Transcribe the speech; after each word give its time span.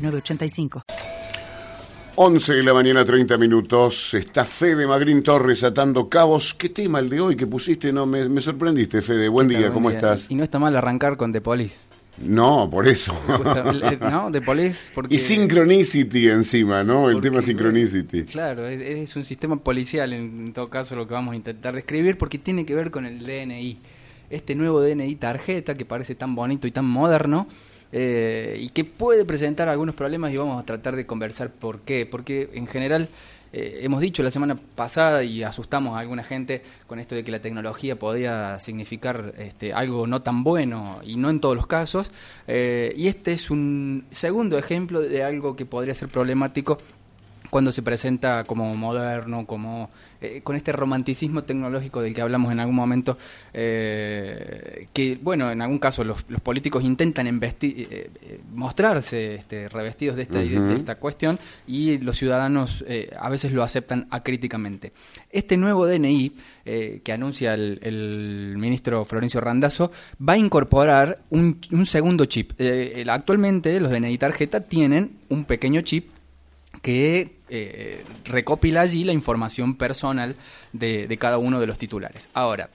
985. 0.00 0.82
11 2.22 2.52
de 2.52 2.62
la 2.62 2.74
mañana, 2.74 3.04
30 3.04 3.38
minutos. 3.38 4.12
Está 4.12 4.44
Fede 4.44 4.86
Magrín 4.86 5.22
Torres 5.22 5.64
atando 5.64 6.08
cabos. 6.08 6.52
¿Qué 6.52 6.68
tema 6.68 6.98
el 6.98 7.08
de 7.08 7.20
hoy 7.20 7.36
que 7.36 7.46
pusiste? 7.46 7.92
No, 7.92 8.04
me, 8.04 8.40
sorprendiste, 8.42 9.00
Fede. 9.00 9.28
Buen 9.28 9.48
día, 9.48 9.72
¿cómo 9.72 9.90
estás? 9.90 10.30
Y 10.30 10.34
no 10.34 10.44
está 10.44 10.58
mal 10.58 10.76
arrancar 10.76 11.16
con 11.16 11.32
The 11.32 11.40
Police. 11.40 11.88
No, 12.18 12.68
por 12.70 12.86
eso. 12.86 13.18
¿No? 14.00 14.30
The 14.30 14.42
Police 14.42 14.90
porque... 14.94 15.14
Y 15.14 15.18
Synchronicity 15.18 16.28
encima, 16.28 16.84
¿no? 16.84 17.08
El 17.08 17.20
tema 17.20 17.40
Synchronicity. 17.40 18.24
Claro, 18.24 18.66
es, 18.66 19.16
un 19.16 19.24
sistema 19.24 19.56
policial 19.56 20.12
en 20.12 20.52
todo 20.52 20.68
caso 20.68 20.96
lo 20.96 21.06
que 21.06 21.14
vamos 21.14 21.32
a 21.32 21.36
intentar 21.36 21.74
describir 21.74 22.18
porque 22.18 22.38
tiene 22.38 22.66
que 22.66 22.74
ver 22.74 22.90
con 22.90 23.06
el 23.06 23.20
DNI. 23.20 23.78
Este 24.28 24.54
nuevo 24.54 24.82
DNI 24.82 25.14
tarjeta 25.16 25.76
que 25.76 25.86
parece 25.86 26.14
tan 26.14 26.34
bonito 26.34 26.66
y 26.66 26.70
tan 26.70 26.84
moderno 26.84 27.48
eh, 27.92 28.56
y 28.60 28.68
que 28.70 28.84
puede 28.84 29.24
presentar 29.24 29.68
algunos 29.68 29.94
problemas 29.94 30.32
y 30.32 30.36
vamos 30.36 30.62
a 30.62 30.66
tratar 30.66 30.96
de 30.96 31.06
conversar 31.06 31.50
por 31.50 31.80
qué. 31.80 32.06
Porque 32.06 32.50
en 32.54 32.66
general 32.66 33.08
eh, 33.52 33.80
hemos 33.82 34.00
dicho 34.00 34.22
la 34.22 34.30
semana 34.30 34.56
pasada 34.74 35.24
y 35.24 35.42
asustamos 35.42 35.96
a 35.96 36.00
alguna 36.00 36.22
gente 36.22 36.62
con 36.86 37.00
esto 37.00 37.16
de 37.16 37.24
que 37.24 37.32
la 37.32 37.40
tecnología 37.40 37.98
podía 37.98 38.58
significar 38.60 39.34
este, 39.38 39.72
algo 39.72 40.06
no 40.06 40.22
tan 40.22 40.44
bueno 40.44 41.00
y 41.02 41.16
no 41.16 41.30
en 41.30 41.40
todos 41.40 41.56
los 41.56 41.66
casos. 41.66 42.10
Eh, 42.46 42.92
y 42.96 43.08
este 43.08 43.32
es 43.32 43.50
un 43.50 44.06
segundo 44.10 44.56
ejemplo 44.58 45.00
de 45.00 45.24
algo 45.24 45.56
que 45.56 45.66
podría 45.66 45.94
ser 45.94 46.08
problemático 46.08 46.78
cuando 47.50 47.72
se 47.72 47.82
presenta 47.82 48.44
como 48.44 48.74
moderno, 48.74 49.44
como 49.44 49.90
eh, 50.20 50.42
con 50.42 50.54
este 50.54 50.72
romanticismo 50.72 51.44
tecnológico 51.44 52.02
del 52.02 52.14
que 52.14 52.20
hablamos 52.20 52.52
en 52.52 52.60
algún 52.60 52.76
momento, 52.76 53.16
eh, 53.54 54.86
que, 54.92 55.18
bueno, 55.20 55.50
en 55.50 55.62
algún 55.62 55.78
caso 55.78 56.04
los, 56.04 56.24
políticos 56.42 56.84
intentan 56.84 57.26
eh, 57.26 58.10
mostrarse 58.52 59.36
este, 59.36 59.68
revestidos 59.68 60.16
de 60.16 60.22
esta, 60.22 60.38
de 60.38 60.74
esta, 60.74 60.96
cuestión 60.96 61.38
y 61.66 61.98
los 61.98 62.16
ciudadanos 62.16 62.84
a 63.18 63.28
veces 63.30 63.52
lo 63.52 63.62
aceptan 63.62 64.06
acríticamente. 64.10 64.92
Este 65.30 65.56
nuevo 65.56 65.86
DNI 65.86 66.34
que 67.02 67.12
anuncia 67.12 67.54
el, 67.54 68.54
ministro 68.58 69.04
Florencio 69.04 69.40
Randazzo 69.40 69.90
va 70.26 70.34
a 70.34 70.38
incorporar 70.38 71.20
un, 71.30 71.58
un 71.72 71.86
segundo 71.86 72.26
chip. 72.26 72.52
actualmente 73.08 73.80
los 73.80 73.90
DNI 73.90 74.18
tarjeta 74.18 74.60
tienen 74.60 75.18
un 75.28 75.44
pequeño 75.44 75.80
chip 75.80 76.10
que 76.82 77.39
eh, 77.50 78.04
recopila 78.24 78.82
allí 78.82 79.04
la 79.04 79.12
información 79.12 79.74
personal 79.74 80.36
de, 80.72 81.06
de, 81.06 81.16
cada 81.18 81.38
uno 81.38 81.60
de 81.60 81.66
los 81.66 81.78
titulares. 81.78 82.30
Ahora, 82.34 82.70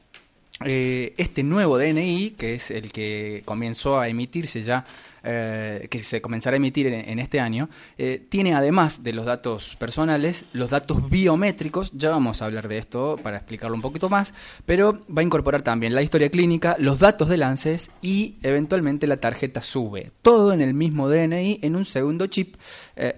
eh, 0.64 1.14
este 1.17 1.44
nuevo 1.44 1.78
DNI, 1.78 2.31
que 2.31 2.53
es 2.56 2.72
el 2.72 2.89
que 2.94 3.42
comenzó 3.44 4.00
a 4.00 4.08
emitirse 4.08 4.62
ya, 4.62 4.86
eh, 5.22 5.88
que 5.89 6.00
se 6.00 6.22
comenzará 6.22 6.56
a 6.56 6.58
emitir 6.58 6.88
en, 6.88 7.20
este 7.20 7.42
año, 7.42 7.67
eh, 7.97 8.25
tiene 8.30 8.53
además 8.53 9.03
de 9.03 9.12
los 9.12 9.25
datos 9.25 9.75
personales, 9.75 10.45
los 10.53 10.70
datos 10.70 11.09
biométricos, 11.09 11.92
ya 11.92 12.09
vamos 12.09 12.42
a 12.42 12.45
hablar 12.45 12.70
de 12.70 12.78
esto 12.78 13.20
para 13.22 13.36
explicarlo 13.36 13.75
un 13.75 13.81
poquito 13.81 14.08
más, 14.08 14.34
pero 14.66 15.02
va 15.09 15.20
a 15.20 15.23
incorporar 15.23 15.62
también 15.62 15.94
la 15.94 16.03
historia 16.03 16.29
clínica, 16.29 16.78
los 16.79 17.00
datos 17.00 17.28
del 17.28 17.44
ANSES 17.44 17.91
y 18.02 18.35
eventualmente 18.41 19.08
la 19.08 19.18
tarjeta 19.18 19.59
SUBE. 19.59 20.12
Todo 20.22 20.53
en 20.53 20.62
el 20.62 20.74
mismo 20.74 21.09
DNI, 21.09 21.59
en 21.63 21.75
un 21.75 21.84
segundo 21.84 22.28
chip, 22.28 22.56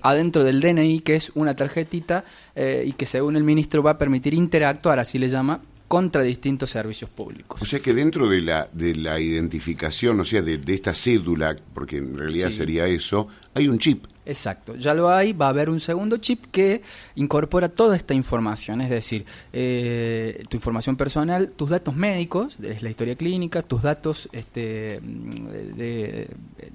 adentro 0.01 0.43
del 0.43 0.59
DNI, 0.59 1.01
que 1.01 1.15
es 1.15 1.31
una 1.35 1.55
tarjetita 1.55 2.23
y 2.55 2.93
que 2.93 3.05
según 3.05 3.35
el 3.35 3.43
ministro 3.43 3.83
va 3.83 3.91
a 3.91 3.97
permitir 3.99 4.33
interactuar, 4.33 4.97
así 4.97 5.19
le 5.19 5.29
llama, 5.29 5.61
contra 5.87 6.21
distintos 6.21 6.71
servicios 6.71 7.09
públicos. 7.09 7.61
O 7.61 7.65
sea 7.65 7.79
que 7.79 7.93
dentro 7.93 8.27
de 8.29 8.41
la, 8.41 8.69
de 8.73 8.95
la 8.95 9.19
identificación, 9.19 10.19
o 10.19 10.25
sea, 10.25 10.41
de, 10.41 10.61
esta 10.67 10.93
cédula, 10.93 11.55
porque 11.73 11.97
en 11.97 12.17
realidad 12.17 12.49
sería 12.51 12.85
eso, 12.87 13.27
hay 13.53 13.67
un 13.67 13.77
chip. 13.79 14.05
Exacto, 14.25 14.75
ya 14.75 14.93
lo 14.93 15.09
hay, 15.09 15.31
va 15.31 15.45
a 15.45 15.49
haber 15.49 15.69
un 15.69 15.79
segundo 15.79 16.17
chip 16.17 16.47
que 16.51 16.81
incorpora 17.15 17.69
toda 17.69 17.95
esta 17.95 18.13
información, 18.13 18.81
es 18.81 18.89
decir, 18.89 19.25
eh, 19.53 20.43
tu 20.49 20.57
información 20.57 20.97
personal, 20.97 21.53
tus 21.53 21.69
datos 21.69 21.95
médicos, 21.95 22.57
es 22.61 22.81
la 22.81 22.89
historia 22.89 23.15
clínica, 23.15 23.61
tus 23.61 23.83
datos 23.83 24.27
este, 24.33 24.99
de, 25.01 26.29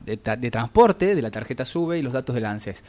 de, 0.07 0.51
transporte, 0.51 1.15
de 1.15 1.21
la 1.21 1.31
tarjeta 1.31 1.67
SUBE 1.67 1.99
y 1.99 2.03
los 2.03 2.15
datos 2.15 2.35
del 2.35 2.47
ANSES. 2.47 2.83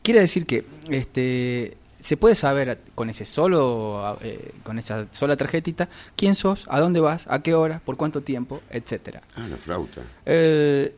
Quiere 0.00 0.20
decir 0.20 0.46
que 0.46 0.64
este, 0.90 1.76
se 2.04 2.18
puede 2.18 2.34
saber 2.34 2.80
con 2.94 3.08
ese 3.08 3.24
solo 3.24 4.18
eh, 4.20 4.52
con 4.62 4.78
esa 4.78 5.06
sola 5.10 5.38
tarjetita 5.38 5.88
quién 6.14 6.34
sos, 6.34 6.66
a 6.68 6.78
dónde 6.78 7.00
vas, 7.00 7.26
a 7.30 7.40
qué 7.40 7.54
hora, 7.54 7.80
por 7.82 7.96
cuánto 7.96 8.20
tiempo, 8.20 8.60
etcétera. 8.68 9.22
Ah, 9.34 9.46
la 9.48 9.56
flauta. 9.56 10.02
Eh, 10.26 10.94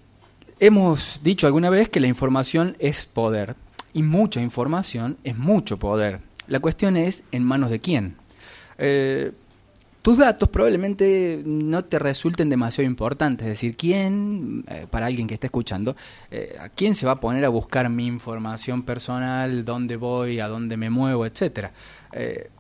hemos 0.58 1.20
dicho 1.22 1.46
alguna 1.46 1.70
vez 1.70 1.88
que 1.88 2.00
la 2.00 2.08
información 2.08 2.76
es 2.80 3.06
poder 3.06 3.54
y 3.92 4.02
mucha 4.02 4.40
información 4.40 5.16
es 5.22 5.38
mucho 5.38 5.78
poder. 5.78 6.18
La 6.48 6.58
cuestión 6.58 6.96
es 6.96 7.22
en 7.30 7.44
manos 7.44 7.70
de 7.70 7.78
quién. 7.78 8.16
Eh, 8.76 9.30
tus 10.06 10.18
datos 10.18 10.48
probablemente 10.48 11.42
no 11.44 11.84
te 11.84 11.98
resulten 11.98 12.48
demasiado 12.48 12.88
importantes. 12.88 13.44
Es 13.44 13.54
decir, 13.54 13.76
¿quién, 13.76 14.64
eh, 14.68 14.86
para 14.88 15.06
alguien 15.06 15.26
que 15.26 15.34
esté 15.34 15.48
escuchando, 15.48 15.96
eh, 16.30 16.56
a 16.60 16.68
quién 16.68 16.94
se 16.94 17.06
va 17.06 17.12
a 17.14 17.18
poner 17.18 17.44
a 17.44 17.48
buscar 17.48 17.90
mi 17.90 18.06
información 18.06 18.84
personal, 18.84 19.64
dónde 19.64 19.96
voy, 19.96 20.38
a 20.38 20.46
dónde 20.46 20.76
me 20.76 20.90
muevo, 20.90 21.26
etcétera? 21.26 21.72
Eh, 22.12 22.50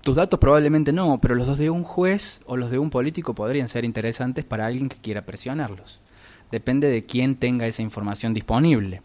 tus 0.00 0.16
datos 0.16 0.38
probablemente 0.38 0.94
no, 0.94 1.20
pero 1.20 1.34
los 1.34 1.58
de 1.58 1.68
un 1.68 1.84
juez 1.84 2.40
o 2.46 2.56
los 2.56 2.70
de 2.70 2.78
un 2.78 2.88
político 2.88 3.34
podrían 3.34 3.68
ser 3.68 3.84
interesantes 3.84 4.46
para 4.46 4.64
alguien 4.64 4.88
que 4.88 4.96
quiera 4.96 5.26
presionarlos. 5.26 6.00
Depende 6.50 6.88
de 6.88 7.04
quién 7.04 7.36
tenga 7.36 7.66
esa 7.66 7.82
información 7.82 8.32
disponible. 8.32 9.02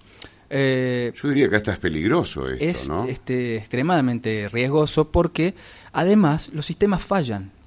Yo 0.50 1.28
diría 1.28 1.50
que 1.50 1.58
hasta 1.58 1.74
es 1.74 1.80
peligroso 1.80 2.48
esto, 2.50 2.64
es, 2.64 2.88
¿no? 2.88 3.04
Este, 3.04 3.58
extremadamente 3.58 4.48
riesgoso 4.48 5.12
porque 5.12 5.54
además 5.92 6.50
los 6.54 6.66
sistemas 6.66 7.04
fallan 7.04 7.59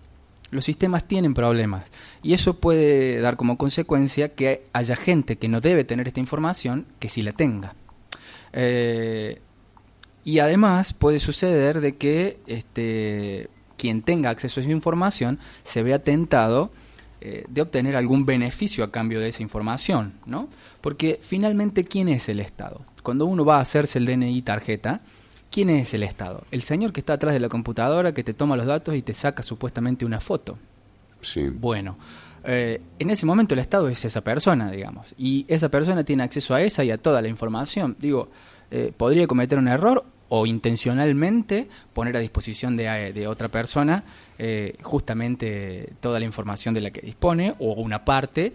los 0.53 0.65
sistemas 0.65 1.09
tienen 1.09 1.35
problemas 1.35 1.91
y 2.23 2.35
eso 2.35 2.61
puede 2.61 3.21
dar 3.21 3.37
como 3.37 3.57
consecuencia 3.57 4.35
que 4.35 4.67
haya 4.73 4.95
gente 4.95 5.37
que 5.37 5.49
no 5.49 5.61
debe 5.61 5.83
tener 5.83 6.07
esta 6.07 6.21
información 6.21 6.87
que 7.01 7.09
sí 7.09 7.23
la 7.23 7.33
tenga. 7.33 7.75
Eh, 8.53 9.41
y 10.25 10.39
además 10.39 10.93
puede 10.93 11.19
suceder 11.19 11.81
de 11.81 11.97
que 11.97 12.39
este, 12.47 13.49
quien 13.77 14.03
tenga 14.03 14.31
acceso 14.31 14.61
a 14.61 14.63
esa 14.63 14.71
información 14.71 15.41
se 15.65 15.83
vea 15.83 16.05
tentado 16.05 16.71
eh, 17.23 17.45
de 17.49 17.63
obtener 17.63 17.97
algún 17.97 18.27
beneficio 18.27 18.85
a 18.85 18.93
cambio 18.93 19.21
de 19.21 19.29
esa 19.29 19.43
información, 19.43 20.15
¿no? 20.27 20.49
Porque 20.83 21.19
finalmente, 21.23 21.85
¿quién 21.85 22.09
es 22.09 22.29
el 22.29 22.41
Estado? 22.41 22.85
Cuando 23.03 23.25
uno 23.25 23.45
va 23.45 23.57
a 23.57 23.61
hacerse 23.61 23.99
el 23.99 24.07
DNI 24.07 24.43
tarjeta, 24.43 25.01
¿Quién 25.53 25.69
es 25.69 25.93
el 25.93 26.03
Estado? 26.03 26.45
El 26.51 26.63
señor 26.63 26.95
que 26.95 27.01
está 27.01 27.13
atrás 27.13 27.35
de 27.35 27.41
la 27.41 27.51
computadora, 27.51 28.15
que 28.15 28.25
te 28.25 28.33
toma 28.33 28.57
los 28.57 28.65
datos 28.65 28.97
y 28.97 29.03
te 29.03 29.13
saca 29.13 29.43
supuestamente 29.43 30.07
una 30.07 30.19
foto. 30.19 30.57
Sí. 31.21 31.51
Bueno, 31.51 31.99
eh, 32.43 32.81
en 32.99 33.11
ese 33.11 33.27
momento 33.27 33.53
el 33.53 33.61
Estado 33.61 33.87
es 33.91 34.03
esa 34.03 34.23
persona, 34.23 34.71
digamos, 34.71 35.15
y 35.19 35.45
esa 35.49 35.69
persona 35.69 36.05
tiene 36.05 36.23
acceso 36.23 36.55
a 36.55 36.63
esa 36.63 36.85
y 36.85 36.91
a 36.91 36.97
toda 36.97 37.21
la 37.21 37.29
información. 37.29 37.97
Digo, 38.01 38.31
eh, 38.71 38.95
podría 38.97 39.27
cometer 39.27 39.59
un 39.59 39.69
error 39.69 40.07
o 40.31 40.47
intencionalmente 40.47 41.69
poner 41.93 42.17
a 42.17 42.21
disposición 42.21 42.75
de, 42.75 43.13
de 43.13 43.27
otra 43.27 43.49
persona 43.49 44.05
eh, 44.39 44.79
justamente 44.81 45.93
toda 46.01 46.19
la 46.19 46.25
información 46.25 46.73
de 46.73 46.81
la 46.81 46.91
que 46.91 47.03
dispone 47.03 47.55
o 47.59 47.75
una 47.75 48.07
parte 48.07 48.55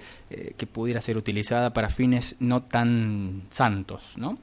que 0.57 0.65
pudiera 0.65 0.99
ser 0.99 1.15
utilizada 1.17 1.71
para 1.73 1.89
fines 1.89 2.35
no 2.39 2.63
tan 2.63 3.43
santos, 3.51 4.15
¿no? 4.17 4.39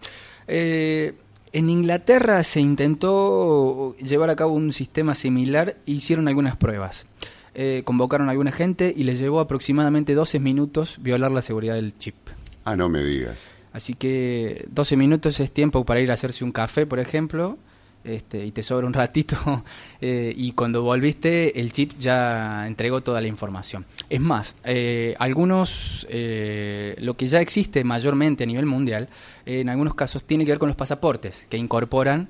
En 1.54 1.70
Inglaterra 1.70 2.42
se 2.42 2.60
intentó 2.60 3.94
llevar 3.98 4.28
a 4.28 4.34
cabo 4.34 4.54
un 4.54 4.72
sistema 4.72 5.14
similar 5.14 5.76
e 5.86 5.92
hicieron 5.92 6.26
algunas 6.26 6.56
pruebas. 6.56 7.06
Eh, 7.54 7.82
convocaron 7.84 8.26
a 8.26 8.32
alguna 8.32 8.50
gente 8.50 8.92
y 8.94 9.04
les 9.04 9.20
llevó 9.20 9.38
aproximadamente 9.38 10.14
12 10.14 10.40
minutos 10.40 10.96
violar 11.00 11.30
la 11.30 11.42
seguridad 11.42 11.76
del 11.76 11.96
chip. 11.96 12.16
Ah, 12.64 12.74
no 12.74 12.88
me 12.88 13.04
digas. 13.04 13.36
Así 13.72 13.94
que 13.94 14.66
12 14.72 14.96
minutos 14.96 15.38
es 15.38 15.52
tiempo 15.52 15.84
para 15.84 16.00
ir 16.00 16.10
a 16.10 16.14
hacerse 16.14 16.42
un 16.42 16.50
café, 16.50 16.86
por 16.86 16.98
ejemplo, 16.98 17.56
este, 18.04 18.44
y 18.44 18.50
te 18.50 18.62
sobra 18.62 18.86
un 18.86 18.92
ratito 18.92 19.64
eh, 20.00 20.32
y 20.36 20.52
cuando 20.52 20.82
volviste 20.82 21.58
el 21.58 21.72
chip 21.72 21.92
ya 21.98 22.66
entregó 22.66 23.00
toda 23.00 23.20
la 23.20 23.28
información. 23.28 23.86
Es 24.10 24.20
más, 24.20 24.56
eh, 24.64 25.14
algunos, 25.18 26.06
eh, 26.10 26.94
lo 26.98 27.16
que 27.16 27.26
ya 27.26 27.40
existe 27.40 27.82
mayormente 27.82 28.44
a 28.44 28.46
nivel 28.46 28.66
mundial, 28.66 29.08
en 29.46 29.70
algunos 29.70 29.94
casos 29.94 30.24
tiene 30.24 30.44
que 30.44 30.52
ver 30.52 30.58
con 30.58 30.68
los 30.68 30.76
pasaportes 30.76 31.46
que 31.48 31.56
incorporan 31.56 32.28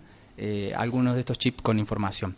algunos 0.76 1.14
de 1.14 1.20
estos 1.20 1.38
chips 1.38 1.62
con 1.62 1.78
información. 1.78 2.34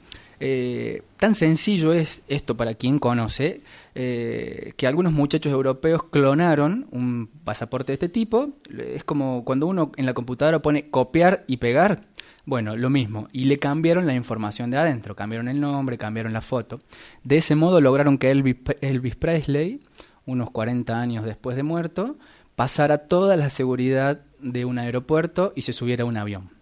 tan 1.16 1.34
sencillo 1.34 1.94
es 1.94 2.22
esto 2.28 2.54
para 2.54 2.74
quien 2.74 2.98
conoce 2.98 3.62
que 3.94 4.86
algunos 4.86 5.14
muchachos 5.14 5.50
europeos 5.50 6.02
clonaron 6.04 6.88
un 6.90 7.30
pasaporte 7.44 7.92
de 7.92 7.94
este 7.94 8.08
tipo. 8.10 8.50
Es 8.94 9.02
como 9.04 9.44
cuando 9.44 9.66
uno 9.66 9.92
en 9.96 10.04
la 10.04 10.12
computadora 10.12 10.60
pone 10.60 10.90
copiar 10.90 11.44
y 11.46 11.56
pegar 11.56 12.02
bueno, 12.46 12.76
lo 12.76 12.90
mismo. 12.90 13.26
Y 13.32 13.44
le 13.44 13.58
cambiaron 13.58 14.06
la 14.06 14.14
información 14.14 14.70
de 14.70 14.78
adentro. 14.78 15.16
Cambiaron 15.16 15.48
el 15.48 15.60
nombre, 15.60 15.98
cambiaron 15.98 16.32
la 16.32 16.40
foto. 16.40 16.80
De 17.24 17.38
ese 17.38 17.56
modo 17.56 17.80
lograron 17.80 18.18
que 18.18 18.30
Elvis, 18.30 19.16
Presley, 19.16 19.80
unos 20.24 20.52
40 20.52 20.98
años 20.98 21.24
después 21.24 21.56
de 21.56 21.64
muerto, 21.64 22.16
pasara 22.54 22.98
toda 23.08 23.36
la 23.36 23.50
seguridad 23.50 24.20
de 24.40 24.64
un 24.64 24.78
aeropuerto 24.78 25.52
y 25.56 25.62
se 25.62 25.72
subiera 25.72 26.04
a 26.04 26.06
un 26.06 26.16
avión. 26.16 26.55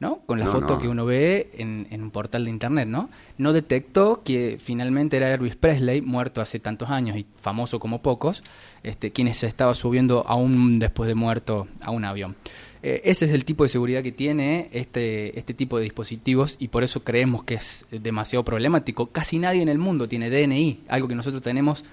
¿No? 0.00 0.20
Con 0.26 0.38
la 0.38 0.46
foto 0.46 0.78
que 0.78 0.86
uno 0.86 1.04
ve 1.04 1.50
en, 1.54 1.86
un 1.90 2.10
portal 2.10 2.44
de 2.44 2.50
internet, 2.50 2.86
¿no? 2.86 3.10
No 3.36 3.52
detectó 3.52 4.22
que 4.22 4.56
finalmente 4.60 5.16
era 5.16 5.32
Elvis 5.32 5.56
Presley, 5.56 6.02
muerto 6.02 6.40
hace 6.40 6.60
tantos 6.60 6.88
años 6.90 7.16
y 7.16 7.26
famoso 7.36 7.80
como 7.80 8.00
pocos, 8.00 8.44
este, 8.82 9.10
quienes 9.10 9.38
se 9.38 9.48
estaba 9.48 9.74
subiendo 9.74 10.24
aún 10.26 10.78
después 10.78 11.08
de 11.08 11.14
muerto 11.14 11.66
a 11.80 11.90
un 11.90 12.04
avión. 12.04 12.36
Eh, 12.82 13.02
ese 13.04 13.24
es 13.24 13.32
el 13.32 13.44
tipo 13.44 13.64
de 13.64 13.70
seguridad 13.70 14.04
que 14.04 14.12
tiene 14.12 14.68
este, 14.72 15.36
este 15.36 15.52
tipo 15.52 15.78
de 15.78 15.84
dispositivos 15.84 16.54
y 16.60 16.68
por 16.68 16.84
eso 16.84 17.02
creemos 17.02 17.42
que 17.42 17.54
es 17.54 17.86
demasiado 17.90 18.44
problemático. 18.44 19.08
Casi 19.08 19.40
nadie 19.40 19.62
en 19.62 19.68
el 19.68 19.78
mundo 19.78 20.08
tiene 20.08 20.30
DNI, 20.30 20.84
algo 20.88 21.08
que 21.08 21.16
nosotros 21.16 21.42
tenemos 21.42 21.84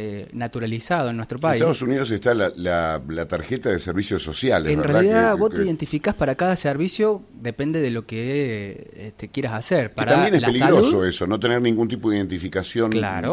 eh, 0.00 0.28
naturalizado 0.32 1.10
en 1.10 1.16
nuestro 1.16 1.40
país. 1.40 1.60
En 1.60 1.66
Estados 1.66 1.82
Unidos 1.82 2.12
está 2.12 2.32
la, 2.32 3.26
tarjeta 3.26 3.70
de 3.70 3.80
servicios 3.80 4.22
sociales. 4.22 4.72
En 4.72 4.84
realidad, 4.84 5.36
vos 5.36 5.50
te 5.50 5.64
identificás 5.64 6.14
para 6.14 6.36
cada 6.36 6.54
servicio, 6.54 7.24
depende 7.42 7.80
de 7.80 7.90
lo 7.90 8.06
que 8.06 8.92
este, 8.94 9.28
quieras 9.28 9.54
hacer. 9.54 9.92
Para 9.92 10.14
también 10.14 10.36
es 10.36 10.44
peligroso 10.44 11.04
eso, 11.04 11.26
no 11.26 11.40
tener 11.40 11.60
ningún 11.60 11.88
tipo 11.88 12.10
de 12.10 12.18
identificación 12.18 12.92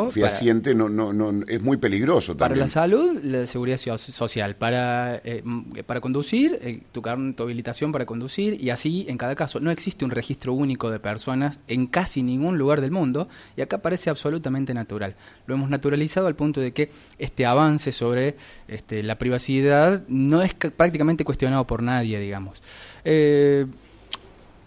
fehaciente 0.10 0.74
no, 0.74 0.90
no, 0.90 1.14
no, 1.14 1.46
es 1.48 1.62
muy 1.62 1.78
peligroso 1.78 2.36
Para 2.36 2.56
la 2.56 2.68
salud, 2.68 3.20
la 3.22 3.46
seguridad 3.46 3.78
social. 3.78 4.56
Para, 4.56 5.22
eh, 5.24 5.44
para 5.86 6.02
conducir, 6.02 6.58
eh, 6.64 6.82
tu, 6.92 7.04
tu 7.04 7.44
habilitación 7.44 7.92
para 7.92 8.08
conducir 8.08 8.60
y 8.60 8.72
así 8.72 9.06
en 9.08 9.20
cada 9.20 9.36
caso. 9.36 9.60
No 9.60 9.70
existe 9.70 10.04
un 10.04 10.10
registro 10.10 10.54
único 10.54 10.90
de 10.90 11.00
personas 11.00 11.60
en 11.68 11.86
casi 11.86 12.24
ningún 12.24 12.58
lugar 12.58 12.82
del 12.82 12.90
mundo 12.90 13.28
y 13.56 13.62
acá 13.62 13.78
parece 13.78 14.10
absolutamente 14.10 14.74
natural. 14.74 15.16
Lo 15.46 15.54
hemos 15.54 15.70
naturalizado 15.70 16.26
al 16.26 16.36
punto 16.36 16.55
de 16.62 16.72
que 16.72 16.90
este 17.20 17.46
avance 17.46 17.92
sobre 17.92 18.36
este, 18.68 19.04
la 19.04 19.18
privacidad 19.18 20.04
no 20.08 20.42
es 20.42 20.54
prácticamente 20.54 21.24
cuestionado 21.24 21.66
por 21.66 21.84
nadie, 21.84 22.20
digamos. 22.20 22.62
Eh, 23.04 23.66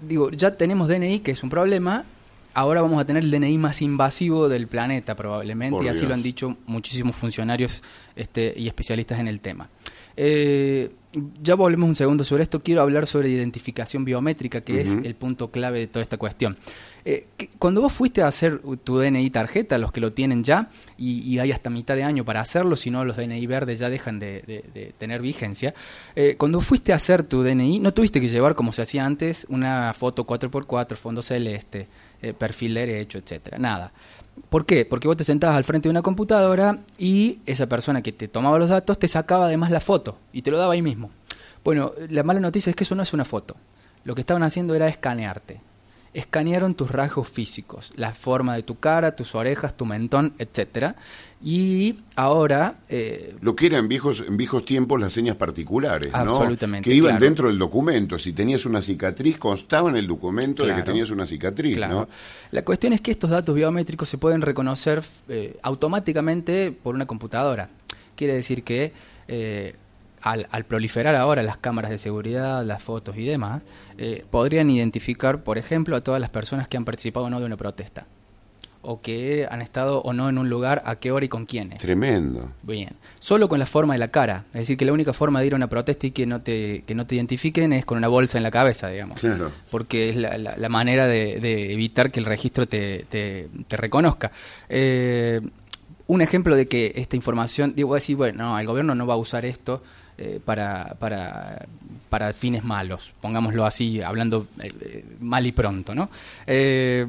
digo, 0.00 0.30
ya 0.30 0.56
tenemos 0.56 0.88
DNI, 0.88 1.20
que 1.20 1.32
es 1.32 1.42
un 1.42 1.50
problema, 1.50 2.04
ahora 2.54 2.82
vamos 2.82 3.00
a 3.00 3.04
tener 3.04 3.22
el 3.22 3.30
DNI 3.30 3.58
más 3.58 3.82
invasivo 3.82 4.48
del 4.48 4.66
planeta 4.66 5.14
probablemente, 5.14 5.84
y 5.84 5.88
así 5.88 6.06
lo 6.06 6.14
han 6.14 6.22
dicho 6.22 6.56
muchísimos 6.66 7.16
funcionarios 7.16 7.82
este, 8.16 8.52
y 8.56 8.66
especialistas 8.66 9.18
en 9.20 9.28
el 9.28 9.40
tema. 9.40 9.68
Eh, 10.16 10.90
ya 11.42 11.54
volvemos 11.54 11.88
un 11.88 11.94
segundo 11.94 12.24
sobre 12.24 12.42
esto. 12.42 12.62
Quiero 12.62 12.82
hablar 12.82 13.06
sobre 13.06 13.30
identificación 13.30 14.04
biométrica, 14.04 14.60
que 14.60 14.80
es 14.82 14.90
el 14.90 15.14
punto 15.14 15.50
clave 15.50 15.80
de 15.80 15.86
toda 15.86 16.02
esta 16.02 16.18
cuestión. 16.18 16.56
Eh, 17.04 17.26
cuando 17.58 17.80
vos 17.80 17.92
fuiste 17.92 18.22
a 18.22 18.26
hacer 18.26 18.60
tu 18.84 18.98
DNI 18.98 19.30
tarjeta, 19.30 19.78
los 19.78 19.92
que 19.92 20.00
lo 20.00 20.12
tienen 20.12 20.44
ya, 20.44 20.68
y, 20.98 21.38
hay 21.38 21.52
hasta 21.52 21.70
mitad 21.70 21.94
de 21.94 22.04
año 22.04 22.24
para 22.24 22.40
hacerlo, 22.40 22.76
si 22.76 22.90
no 22.90 23.04
los 23.04 23.16
DNI 23.16 23.46
verdes 23.46 23.78
ya 23.78 23.88
dejan 23.88 24.18
de, 24.18 24.92
tener 24.98 25.22
vigencia, 25.22 25.72
eh, 26.14 26.36
cuando 26.36 26.60
fuiste 26.60 26.92
a 26.92 26.96
hacer 26.96 27.22
tu 27.22 27.42
DNI, 27.42 27.78
no 27.78 27.94
tuviste 27.94 28.20
que 28.20 28.28
llevar, 28.28 28.54
como 28.54 28.72
se 28.72 28.82
hacía 28.82 29.06
antes, 29.06 29.46
una 29.48 29.94
foto 29.94 30.26
4x4, 30.26 30.96
fondo 30.96 31.22
celeste, 31.22 31.88
eh, 32.20 32.34
perfil 32.34 32.74
derecho, 32.74 33.18
etcétera. 33.18 33.58
Nada. 33.58 33.92
¿Por 34.48 34.66
qué? 34.66 34.84
Porque 34.84 35.08
vos 35.08 35.16
te 35.16 35.24
sentabas 35.24 35.56
al 35.56 35.64
frente 35.64 35.88
de 35.88 35.90
una 35.90 36.02
computadora 36.02 36.80
y 36.98 37.40
esa 37.46 37.66
persona 37.66 38.02
que 38.02 38.12
te 38.12 38.28
tomaba 38.28 38.58
los 38.58 38.68
datos 38.68 38.98
te 38.98 39.08
sacaba 39.08 39.46
además 39.46 39.70
la 39.70 39.80
foto 39.80 40.18
y 40.32 40.42
te 40.42 40.50
lo 40.50 40.58
daba 40.58 40.72
ahí 40.72 40.82
mismo. 40.82 41.10
Bueno, 41.64 41.92
la 42.08 42.22
mala 42.22 42.40
noticia 42.40 42.70
es 42.70 42.76
que 42.76 42.84
eso 42.84 42.94
no 42.94 43.02
es 43.02 43.12
una 43.12 43.24
foto. 43.24 43.56
Lo 44.04 44.14
que 44.14 44.20
estaban 44.20 44.42
haciendo 44.42 44.74
era 44.74 44.88
escanearte 44.88 45.60
escanearon 46.18 46.74
tus 46.74 46.90
rasgos 46.90 47.28
físicos, 47.28 47.92
la 47.94 48.12
forma 48.12 48.56
de 48.56 48.64
tu 48.64 48.80
cara, 48.80 49.14
tus 49.14 49.36
orejas, 49.36 49.76
tu 49.76 49.86
mentón, 49.86 50.34
etcétera. 50.38 50.96
Y 51.40 52.00
ahora... 52.16 52.80
Eh, 52.88 53.36
Lo 53.40 53.54
que 53.54 53.66
era 53.66 53.78
en 53.78 53.86
viejos, 53.86 54.24
en 54.26 54.36
viejos 54.36 54.64
tiempos 54.64 55.00
las 55.00 55.12
señas 55.12 55.36
particulares, 55.36 56.10
absolutamente, 56.12 56.90
Que 56.90 56.96
iban 56.96 57.20
dentro 57.20 57.46
del 57.46 57.56
documento. 57.56 58.18
Si 58.18 58.32
tenías 58.32 58.66
una 58.66 58.82
cicatriz, 58.82 59.38
constaba 59.38 59.90
en 59.90 59.96
el 59.96 60.08
documento 60.08 60.66
de 60.66 60.74
que 60.74 60.82
tenías 60.82 61.10
una 61.10 61.24
cicatriz, 61.24 61.78
¿no? 61.78 62.08
La 62.50 62.64
cuestión 62.64 62.92
es 62.92 63.00
que 63.00 63.12
estos 63.12 63.30
datos 63.30 63.54
biométricos 63.54 64.08
se 64.08 64.18
pueden 64.18 64.42
reconocer 64.42 65.04
eh, 65.28 65.56
automáticamente 65.62 66.72
por 66.72 66.96
una 66.96 67.06
computadora. 67.06 67.70
Quiere 68.16 68.34
decir 68.34 68.64
que... 68.64 68.92
Eh, 69.28 69.76
al, 70.32 70.64
proliferar 70.64 71.14
ahora 71.14 71.42
las 71.42 71.56
cámaras 71.56 71.90
de 71.90 71.98
seguridad, 71.98 72.64
las 72.64 72.82
fotos 72.82 73.16
y 73.16 73.24
demás, 73.24 73.62
eh, 73.96 74.24
podrían 74.30 74.70
identificar, 74.70 75.42
por 75.42 75.58
ejemplo, 75.58 75.96
a 75.96 76.00
todas 76.02 76.20
las 76.20 76.30
personas 76.30 76.68
que 76.68 76.76
han 76.76 76.84
participado 76.84 77.26
o 77.26 77.30
no 77.30 77.40
de 77.40 77.46
una 77.46 77.56
protesta. 77.56 78.06
O 78.80 79.00
que 79.00 79.46
han 79.50 79.60
estado 79.60 80.00
o 80.02 80.12
no 80.12 80.28
en 80.28 80.38
un 80.38 80.48
lugar, 80.48 80.82
a 80.86 80.96
qué 80.96 81.10
hora 81.10 81.24
y 81.24 81.28
con 81.28 81.46
quiénes. 81.46 81.80
Tremendo. 81.80 82.52
Bien. 82.62 82.90
Solo 83.18 83.48
con 83.48 83.58
la 83.58 83.66
forma 83.66 83.94
de 83.94 83.98
la 83.98 84.08
cara. 84.08 84.44
Es 84.52 84.60
decir, 84.60 84.76
que 84.76 84.84
la 84.84 84.92
única 84.92 85.12
forma 85.12 85.40
de 85.40 85.48
ir 85.48 85.52
a 85.52 85.56
una 85.56 85.68
protesta 85.68 86.06
y 86.06 86.12
que 86.12 86.26
no 86.26 86.40
te, 86.42 86.84
que 86.86 86.94
no 86.94 87.04
te 87.06 87.16
identifiquen 87.16 87.72
es 87.72 87.84
con 87.84 87.98
una 87.98 88.08
bolsa 88.08 88.38
en 88.38 88.44
la 88.44 88.52
cabeza, 88.52 88.88
digamos. 88.88 89.20
Claro. 89.20 89.50
Porque 89.70 90.10
es 90.10 90.16
la, 90.16 90.68
manera 90.68 91.06
de, 91.06 91.72
evitar 91.72 92.12
que 92.12 92.20
el 92.20 92.26
registro 92.26 92.68
te, 92.68 93.04
te, 93.08 93.76
reconozca. 93.76 94.30
Eh, 94.68 95.40
un 96.06 96.22
ejemplo 96.22 96.56
de 96.56 96.66
que 96.68 96.92
esta 96.96 97.16
información, 97.16 97.74
digo, 97.74 97.94
decir, 97.94 98.16
bueno, 98.16 98.58
el 98.58 98.66
gobierno 98.66 98.94
no 98.94 99.06
va 99.06 99.14
a 99.14 99.18
usar 99.18 99.44
esto 99.44 99.82
eh, 100.20 100.40
para, 100.44 100.96
para, 100.98 101.64
para, 102.10 102.32
fines 102.32 102.64
malos, 102.64 103.14
pongámoslo 103.20 103.64
así, 103.64 104.02
hablando 104.02 104.48
eh, 104.60 105.04
mal 105.20 105.46
y 105.46 105.52
pronto, 105.52 105.94
¿no? 105.94 106.10
Eh, 106.44 107.06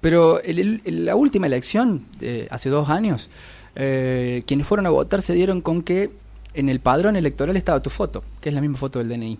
pero 0.00 0.38
en 0.44 1.06
la 1.06 1.16
última 1.16 1.46
elección, 1.46 2.04
hace 2.50 2.68
dos 2.68 2.88
años, 2.90 3.30
quienes 3.74 4.66
fueron 4.66 4.86
a 4.86 4.90
votar 4.90 5.22
se 5.22 5.32
dieron 5.32 5.60
con 5.60 5.82
que 5.82 6.10
en 6.54 6.68
el 6.68 6.80
padrón 6.80 7.16
electoral 7.16 7.56
estaba 7.56 7.82
tu 7.82 7.90
foto, 7.90 8.22
que 8.40 8.50
es 8.50 8.54
la 8.54 8.60
misma 8.60 8.76
foto 8.78 9.00
del 9.00 9.08
DNI 9.08 9.38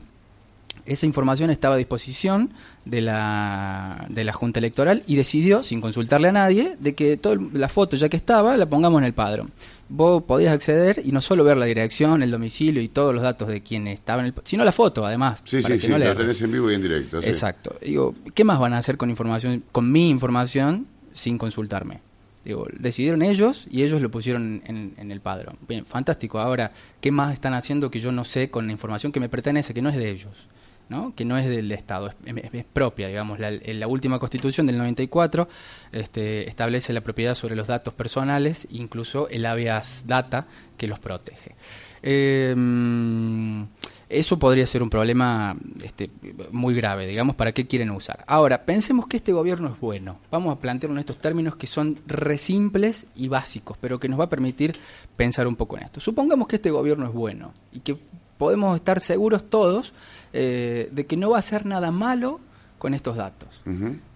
esa 0.88 1.06
información 1.06 1.50
estaba 1.50 1.75
a 1.75 1.79
disposición 1.79 2.51
de 2.84 3.03
la, 3.03 4.06
de 4.08 4.24
la 4.24 4.32
Junta 4.32 4.58
Electoral 4.58 5.03
y 5.06 5.17
decidió, 5.17 5.62
sin 5.62 5.81
consultarle 5.81 6.29
a 6.29 6.32
nadie, 6.32 6.77
de 6.81 6.94
que 6.94 7.17
toda 7.17 7.36
la 7.53 7.69
foto 7.69 7.96
ya 7.96 8.08
que 8.08 8.17
estaba 8.17 8.56
la 8.56 8.67
pongamos 8.67 9.01
en 9.01 9.05
el 9.05 9.12
padrón. 9.12 9.51
Vos 9.90 10.22
podías 10.22 10.52
acceder 10.52 11.00
y 11.02 11.12
no 11.12 11.20
solo 11.20 11.44
ver 11.44 11.56
la 11.56 11.64
dirección, 11.64 12.22
el 12.22 12.30
domicilio 12.30 12.82
y 12.82 12.88
todos 12.88 13.14
los 13.14 13.22
datos 13.22 13.48
de 13.48 13.62
quien 13.62 13.86
estaba 13.88 14.20
en 14.20 14.26
el 14.26 14.34
sino 14.44 14.64
la 14.64 14.72
foto 14.72 15.06
además. 15.06 15.42
Sí, 15.44 15.62
sí, 15.62 15.78
sí, 15.78 15.88
lo 15.88 16.14
tenés 16.14 16.42
en 16.42 16.52
vivo 16.52 16.70
y 16.70 16.74
en 16.74 16.82
directo. 16.82 17.18
Exacto. 17.22 17.76
Digo, 17.80 18.14
¿qué 18.34 18.44
más 18.44 18.58
van 18.58 18.74
a 18.74 18.78
hacer 18.78 18.98
con 18.98 19.08
información, 19.08 19.62
con 19.72 19.90
mi 19.90 20.10
información, 20.10 20.86
sin 21.14 21.38
consultarme? 21.38 22.00
Digo, 22.44 22.66
decidieron 22.78 23.22
ellos 23.22 23.66
y 23.70 23.82
ellos 23.82 24.00
lo 24.00 24.10
pusieron 24.10 24.62
en, 24.66 24.94
en, 24.96 25.10
el 25.10 25.20
padrón. 25.20 25.56
Bien, 25.66 25.84
fantástico. 25.84 26.38
Ahora, 26.38 26.72
¿qué 27.00 27.10
más 27.10 27.32
están 27.32 27.54
haciendo 27.54 27.90
que 27.90 28.00
yo 28.00 28.12
no 28.12 28.24
sé 28.24 28.50
con 28.50 28.66
la 28.66 28.72
información 28.72 29.12
que 29.12 29.20
me 29.20 29.28
pertenece, 29.28 29.74
que 29.74 29.82
no 29.82 29.88
es 29.90 29.96
de 29.96 30.10
ellos? 30.10 30.48
¿No? 30.88 31.14
que 31.14 31.24
no 31.24 31.36
es 31.36 31.48
del 31.48 31.70
Estado, 31.72 32.10
es, 32.24 32.64
propia, 32.66 33.08
digamos. 33.08 33.38
La, 33.38 33.50
la, 33.50 33.86
última 33.86 34.18
constitución 34.18 34.66
del 34.66 34.78
94 34.78 35.48
este, 35.92 36.48
establece 36.48 36.92
la 36.92 37.00
propiedad 37.00 37.34
sobre 37.34 37.56
los 37.56 37.66
datos 37.66 37.94
personales, 37.94 38.66
incluso 38.70 39.28
el 39.28 39.46
habeas 39.46 40.04
data 40.06 40.46
que 40.76 40.88
los 40.88 40.98
protege. 40.98 41.54
Em, 42.02 43.66
eso 44.08 44.38
podría 44.38 44.66
ser 44.66 44.82
un 44.82 44.88
problema 44.88 45.56
este, 45.82 46.10
muy 46.50 46.74
grave, 46.74 47.06
digamos, 47.06 47.36
¿para 47.36 47.52
qué 47.52 47.66
quieren 47.66 47.90
usar? 47.90 48.24
Ahora, 48.26 48.64
pensemos 48.64 49.06
que 49.06 49.18
este 49.18 49.32
gobierno 49.32 49.68
es 49.68 49.80
bueno. 49.80 50.18
Vamos 50.30 50.56
a 50.56 50.60
plantearlo 50.60 50.96
en 50.96 51.00
estos 51.00 51.18
términos 51.18 51.56
que 51.56 51.66
son 51.66 51.98
re 52.06 52.38
simples 52.38 53.06
y 53.14 53.28
básicos, 53.28 53.76
pero 53.80 54.00
que 54.00 54.08
nos 54.08 54.18
va 54.18 54.24
a 54.24 54.30
permitir 54.30 54.76
pensar 55.16 55.46
un 55.46 55.56
poco 55.56 55.76
en 55.76 55.84
esto. 55.84 56.00
Supongamos 56.00 56.48
que 56.48 56.56
este 56.56 56.70
gobierno 56.70 57.06
es 57.06 57.12
bueno 57.12 57.52
y 57.72 57.80
que 57.80 57.98
podemos 58.38 58.76
estar 58.76 59.00
seguros 59.00 59.50
todos 59.50 59.92
eh, 60.32 60.89
de 60.93 61.06
que 61.06 61.17
no 61.17 61.31
va 61.31 61.37
a 61.37 61.39
hacer 61.41 61.67
nada 61.67 61.91
malo 61.91 62.41
con 62.79 62.94
estos 62.94 63.17
datos. 63.17 63.61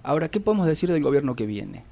Ahora, 0.03 0.29
¿qué 0.29 0.41
podemos 0.41 0.67
decir 0.67 0.91
del 0.91 1.03
gobierno 1.03 1.35
que 1.35 1.47
viene? 1.47 1.83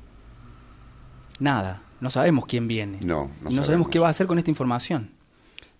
Nada, 1.38 1.82
no 2.00 2.10
sabemos 2.10 2.46
quién 2.46 2.68
viene. 2.68 2.98
No, 3.02 3.30
y 3.48 3.54
no 3.54 3.64
sabemos. 3.64 3.88
qué 3.88 3.98
va 3.98 4.06
a 4.06 4.10
hacer 4.10 4.26
con 4.26 4.38
esta 4.38 4.50
información. 4.50 5.10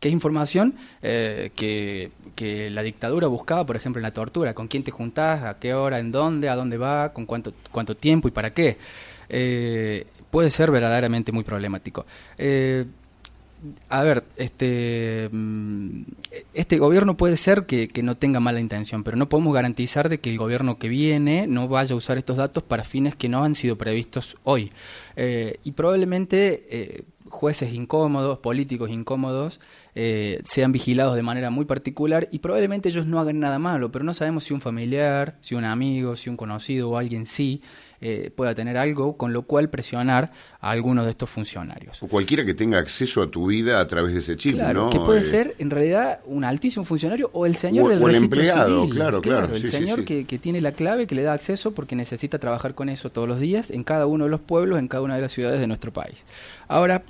que 0.01 0.09
es 0.09 0.15
información 0.15 0.75
eh, 1.03 1.53
que, 1.55 2.11
que, 2.35 2.71
la 2.71 2.83
dictadura 2.83 3.27
buscaba, 3.29 3.67
por 3.67 3.77
ejemplo, 3.77 4.01
en 4.01 4.05
la 4.05 4.13
tortura, 4.13 4.55
con 4.55 4.67
quién 4.67 4.83
te 4.83 4.91
juntás, 4.91 5.45
a 5.45 5.59
qué 5.59 5.75
hora, 5.75 5.99
en 5.99 6.11
dónde, 6.11 6.49
a 6.49 6.57
dónde 6.57 6.79
va, 6.79 7.13
con 7.13 7.27
cuánto, 7.27 7.53
cuánto 7.71 7.95
tiempo 7.95 8.27
y 8.27 8.31
para 8.31 8.53
qué. 8.53 8.79
Eh, 9.29 10.07
puede 10.31 10.51
ser 10.51 10.71
verdaderamente 10.71 11.33
muy 11.33 11.45
problemático. 11.45 12.07
Eh, 12.39 12.87
a 13.89 14.03
ver, 14.03 14.25
este, 14.37 15.29
mm, 15.31 16.03
este 16.55 16.79
gobierno 16.79 17.17
puede 17.17 17.37
ser 17.37 17.67
que, 17.67 17.91
no 18.03 18.17
tenga 18.17 18.41
mala 18.41 18.61
intención, 18.61 19.05
pero 19.05 19.17
no 19.17 19.29
podemos 19.29 19.55
garantizar 19.55 20.09
de 20.09 20.19
que 20.19 20.31
el 20.31 20.39
gobierno 20.39 20.79
que 20.79 20.89
viene 20.89 21.47
no 21.47 21.69
vaya 21.69 21.95
a 21.95 21.99
usar 21.99 22.19
estos 22.19 22.37
datos 22.37 22.63
para 22.63 22.85
fines 22.85 23.15
que 23.15 23.29
no 23.29 23.45
han 23.45 23.55
sido 23.55 23.77
previstos 23.77 24.37
hoy. 24.45 24.73
y 25.17 25.73
probablemente 25.73 27.05
jueces 27.31 27.73
incómodos, 27.73 28.39
políticos 28.41 28.91
incómodos, 28.91 29.61
eh, 29.95 30.43
sean 30.45 30.73
vigilados 30.73 31.15
de 31.15 31.23
manera 31.23 31.51
muy 31.51 31.65
particular 31.65 32.29
y 32.31 32.41
probablemente 32.41 32.89
ellos 32.89 33.07
no 33.07 33.19
hagan 33.19 33.41
nada 33.41 33.59
malo, 33.59 33.91
pero 33.91 34.05
no 34.05 34.13
sabemos 34.13 34.45
si 34.45 34.53
un 34.53 34.61
familiar, 34.61 35.39
si 35.41 35.55
un 35.55 35.65
amigo, 35.65 36.17
si 36.17 36.29
un 36.29 36.37
conocido 36.37 36.91
o 36.91 36.97
alguien 36.97 37.27
sí 37.27 37.63
eh, 38.03 38.31
pueda 38.35 38.55
tener 38.55 38.79
algo 38.79 39.19
con 39.19 39.35
lo 39.35 39.43
cual 39.43 39.69
presionar 39.69 40.33
a 40.59 40.71
algunos 40.71 41.05
de 41.05 41.11
estos 41.11 41.29
funcionarios. 41.29 42.03
O 42.03 42.09
cualquiera 42.09 42.47
que 42.47 42.55
tenga 42.55 42.79
acceso 42.79 43.23
a 43.23 43.31
tu 43.31 43.49
vida 43.49 43.79
a 43.79 43.87
través 43.87 44.15
de 44.15 44.21
ese 44.21 44.37
chip, 44.39 44.55
claro, 44.55 44.85
¿no? 44.85 44.91
que 44.91 44.99
puede 45.01 45.21
eh, 45.21 45.25
ser 45.25 45.55
en 45.59 45.69
realidad 45.69 46.21
un 46.25 46.45
altísimo 46.45 46.87
funcionario 46.87 47.29
o 47.35 47.45
el 47.45 47.57
señor 47.57 47.91
del 47.91 48.03
o 48.03 48.09
el 48.09 48.15
empleado, 48.15 48.89
claro, 48.89 49.21
claro. 49.21 49.55
el 49.55 49.67
señor 49.67 50.07
Que, 50.07 50.25
que 50.25 50.39
tiene 50.39 50.63
la 50.63 50.73
clave, 50.73 51.07
que 51.07 51.15
le 51.15 51.23
da 51.23 51.35
acceso 51.35 51.73
porque 51.73 51.95
necesita 51.95 52.39
trabajar 52.39 52.75
con 52.75 52.89
eso 52.89 53.11
todos 53.11 53.29
los 53.29 53.39
días 53.39 53.71
en 53.71 53.85
cada 53.85 54.07
uno 54.07 54.25
de 54.25 54.31
los 54.31 54.41
pueblos, 54.41 54.79
en 54.79 54.89
cada 54.89 55.03
una 55.03 55.17
de 55.17 55.21
las 55.21 55.33
ciudades 55.33 55.61
de 55.61 55.67
nuestro 55.67 55.93
país. 55.93 56.25
Ahora, 56.69 57.03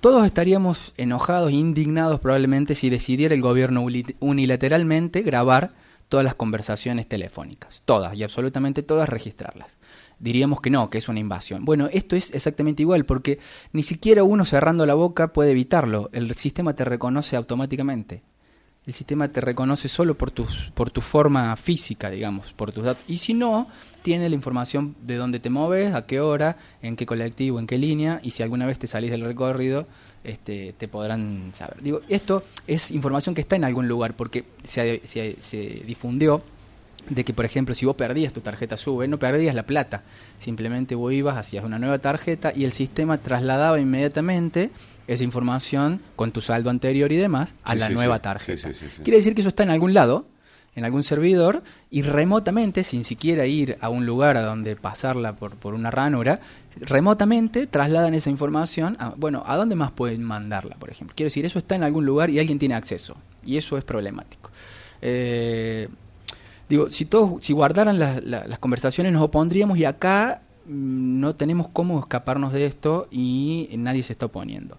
todos 0.00 0.26
estaríamos 0.26 0.94
enojados, 0.96 1.52
indignados 1.52 2.18
probablemente 2.18 2.74
si 2.74 2.90
decidiera 2.90 3.36
el 3.36 3.40
gobierno 3.40 3.86
unilateralmente 4.18 5.22
grabar 5.22 5.70
todas 6.08 6.24
las 6.24 6.34
conversaciones 6.34 7.06
telefónicas, 7.06 7.82
todas 7.84 8.16
y 8.16 8.24
absolutamente 8.24 8.82
todas 8.82 9.08
registrarlas 9.08 9.77
diríamos 10.18 10.60
que 10.60 10.70
no, 10.70 10.90
que 10.90 10.98
es 10.98 11.08
una 11.08 11.20
invasión. 11.20 11.64
Bueno, 11.64 11.88
esto 11.92 12.16
es 12.16 12.32
exactamente 12.34 12.82
igual, 12.82 13.04
porque 13.04 13.38
ni 13.72 13.82
siquiera 13.82 14.24
uno 14.24 14.44
cerrando 14.44 14.86
la 14.86 14.94
boca 14.94 15.32
puede 15.32 15.52
evitarlo. 15.52 16.10
El 16.12 16.34
sistema 16.34 16.74
te 16.74 16.84
reconoce 16.84 17.36
automáticamente. 17.36 18.22
El 18.86 18.94
sistema 18.94 19.28
te 19.28 19.42
reconoce 19.42 19.86
solo 19.86 20.16
por, 20.16 20.30
tus, 20.30 20.70
por 20.74 20.90
tu 20.90 21.02
forma 21.02 21.54
física, 21.56 22.08
digamos, 22.08 22.54
por 22.54 22.72
tus 22.72 22.86
datos. 22.86 23.04
Y 23.06 23.18
si 23.18 23.34
no, 23.34 23.68
tiene 24.02 24.30
la 24.30 24.34
información 24.34 24.96
de 25.02 25.16
dónde 25.16 25.40
te 25.40 25.50
mueves, 25.50 25.94
a 25.94 26.06
qué 26.06 26.20
hora, 26.20 26.56
en 26.80 26.96
qué 26.96 27.04
colectivo, 27.04 27.58
en 27.58 27.66
qué 27.66 27.76
línea, 27.76 28.18
y 28.22 28.30
si 28.30 28.42
alguna 28.42 28.64
vez 28.64 28.78
te 28.78 28.86
salís 28.86 29.10
del 29.10 29.24
recorrido, 29.24 29.86
este, 30.24 30.72
te 30.72 30.88
podrán 30.88 31.50
saber. 31.52 31.82
Digo, 31.82 32.00
esto 32.08 32.44
es 32.66 32.90
información 32.90 33.34
que 33.34 33.42
está 33.42 33.56
en 33.56 33.64
algún 33.64 33.88
lugar, 33.88 34.16
porque 34.16 34.46
se, 34.62 35.02
se, 35.04 35.36
se 35.38 35.58
difundió 35.86 36.42
de 37.08 37.24
que, 37.24 37.32
por 37.32 37.44
ejemplo, 37.44 37.74
si 37.74 37.86
vos 37.86 37.96
perdías 37.96 38.32
tu 38.32 38.40
tarjeta 38.40 38.76
SUBE, 38.76 39.08
no 39.08 39.18
perdías 39.18 39.54
la 39.54 39.64
plata, 39.64 40.02
simplemente 40.38 40.94
vos 40.94 41.12
ibas, 41.12 41.36
hacías 41.36 41.64
una 41.64 41.78
nueva 41.78 41.98
tarjeta 41.98 42.52
y 42.54 42.64
el 42.64 42.72
sistema 42.72 43.18
trasladaba 43.18 43.80
inmediatamente 43.80 44.70
esa 45.06 45.24
información 45.24 46.02
con 46.16 46.32
tu 46.32 46.40
saldo 46.40 46.70
anterior 46.70 47.10
y 47.12 47.16
demás 47.16 47.54
a 47.64 47.74
la 47.74 47.88
nueva 47.88 48.20
tarjeta. 48.20 48.70
Quiere 49.02 49.16
decir 49.16 49.34
que 49.34 49.40
eso 49.40 49.48
está 49.48 49.62
en 49.62 49.70
algún 49.70 49.94
lado, 49.94 50.26
en 50.74 50.84
algún 50.84 51.02
servidor, 51.02 51.62
y 51.90 52.02
remotamente, 52.02 52.84
sin 52.84 53.02
siquiera 53.04 53.46
ir 53.46 53.78
a 53.80 53.88
un 53.88 54.06
lugar 54.06 54.36
a 54.36 54.42
donde 54.42 54.76
pasarla 54.76 55.34
por, 55.34 55.56
por 55.56 55.74
una 55.74 55.90
ranura, 55.90 56.40
remotamente 56.76 57.66
trasladan 57.66 58.14
esa 58.14 58.30
información 58.30 58.96
a, 59.00 59.14
bueno, 59.16 59.42
¿a 59.46 59.56
dónde 59.56 59.74
más 59.74 59.90
pueden 59.90 60.22
mandarla, 60.22 60.76
por 60.76 60.90
ejemplo? 60.90 61.14
Quiero 61.16 61.28
decir, 61.28 61.44
eso 61.46 61.58
está 61.58 61.74
en 61.74 61.82
algún 61.82 62.04
lugar 62.04 62.30
y 62.30 62.38
alguien 62.38 62.58
tiene 62.58 62.74
acceso, 62.74 63.16
y 63.44 63.56
eso 63.56 63.78
es 63.78 63.84
problemático. 63.84 64.50
Eh, 65.00 65.88
Digo, 66.68 66.90
si 66.90 67.04
todos, 67.06 67.42
si 67.42 67.52
guardaran 67.52 67.98
las 67.98 68.58
conversaciones 68.58 69.12
nos 69.12 69.22
opondríamos 69.22 69.78
y 69.78 69.84
acá 69.84 70.42
mm, 70.66 71.20
no 71.20 71.34
tenemos 71.34 71.68
cómo 71.68 71.98
escaparnos 71.98 72.52
de 72.52 72.66
esto 72.66 73.08
y 73.10 73.70
nadie 73.78 74.02
se 74.02 74.12
está 74.12 74.26
oponiendo. 74.26 74.78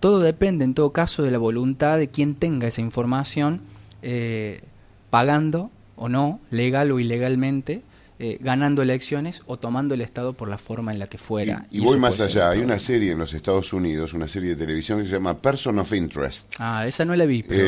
Todo 0.00 0.20
depende, 0.20 0.64
en 0.64 0.74
todo 0.74 0.92
caso, 0.92 1.22
de 1.22 1.30
la 1.30 1.38
voluntad 1.38 1.98
de 1.98 2.08
quien 2.08 2.34
tenga 2.34 2.66
esa 2.66 2.80
información, 2.80 3.60
eh, 4.02 4.62
pagando 5.10 5.70
o 5.94 6.08
no, 6.08 6.40
legal 6.50 6.90
o 6.90 6.98
ilegalmente, 6.98 7.82
eh, 8.18 8.38
ganando 8.40 8.82
elecciones 8.82 9.42
o 9.46 9.58
tomando 9.58 9.94
el 9.94 10.00
Estado 10.00 10.32
por 10.32 10.48
la 10.48 10.58
forma 10.58 10.92
en 10.92 10.98
la 10.98 11.06
que 11.06 11.18
fuera. 11.18 11.66
Y, 11.70 11.80
voy 11.80 11.98
más 11.98 12.18
allá, 12.20 12.50
hay 12.50 12.60
una 12.60 12.78
serie 12.78 13.12
en 13.12 13.18
los 13.18 13.34
Estados 13.34 13.72
Unidos, 13.72 14.14
una 14.14 14.26
serie 14.26 14.50
de 14.50 14.56
televisión 14.56 14.98
que 14.98 15.04
se 15.04 15.12
llama 15.12 15.36
Person 15.36 15.78
of 15.78 15.92
Interest. 15.92 16.54
Ah, 16.58 16.86
esa 16.86 17.04
no 17.04 17.14
la 17.14 17.26
vi, 17.26 17.42
pero... 17.42 17.64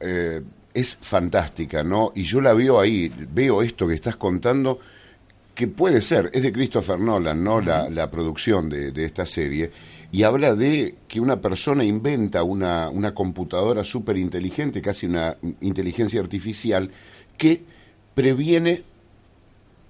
Eh, 0.00 0.42
es 0.78 0.96
fantástica, 1.00 1.82
¿no? 1.82 2.12
Y 2.14 2.22
yo 2.22 2.40
la 2.40 2.54
veo 2.54 2.78
ahí, 2.80 3.10
veo 3.32 3.62
esto 3.62 3.88
que 3.88 3.94
estás 3.94 4.16
contando, 4.16 4.78
que 5.54 5.66
puede 5.66 6.00
ser, 6.02 6.30
es 6.32 6.42
de 6.42 6.52
Christopher 6.52 7.00
Nolan, 7.00 7.42
¿no? 7.42 7.60
la, 7.60 8.10
producción 8.10 8.68
de, 8.68 9.04
esta 9.04 9.26
serie, 9.26 9.72
y 10.12 10.22
habla 10.22 10.54
de 10.54 10.94
que 11.08 11.20
una 11.20 11.40
persona 11.40 11.82
inventa 11.82 12.44
una, 12.44 12.88
una 12.90 13.12
computadora 13.12 13.82
súper 13.82 14.16
inteligente, 14.16 14.80
casi 14.80 15.06
una 15.06 15.36
inteligencia 15.60 16.20
artificial, 16.20 16.90
que 17.36 17.62
previene 18.14 18.84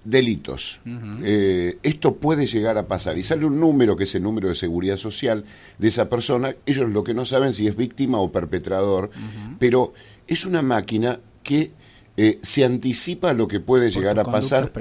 delitos. 0.03 0.79
Eh, 1.23 1.77
esto 1.83 2.15
puede 2.15 2.47
llegar 2.47 2.77
a 2.77 2.87
pasar. 2.87 3.17
Y 3.17 3.23
sale 3.23 3.45
un 3.45 3.59
número, 3.59 3.95
que 3.95 4.05
es 4.05 4.15
el 4.15 4.23
número 4.23 4.49
de 4.49 4.55
seguridad 4.55 4.97
social 4.97 5.43
de 5.77 5.87
esa 5.87 6.09
persona. 6.09 6.55
Ellos 6.65 6.89
lo 6.89 7.03
que 7.03 7.13
no 7.13 7.25
saben 7.25 7.53
si 7.53 7.67
es 7.67 7.75
víctima 7.75 8.19
o 8.19 8.31
perpetrador, 8.31 9.11
pero 9.59 9.93
es 10.29 10.45
una 10.45 10.61
máquina 10.61 11.19
que 11.43 11.71
eh, 12.15 12.39
se 12.41 12.63
anticipa 12.63 13.31
a 13.31 13.33
lo 13.33 13.47
que 13.47 13.59
puede 13.59 13.89
llegar 13.89 14.19
a 14.19 14.23
pasar 14.23 14.71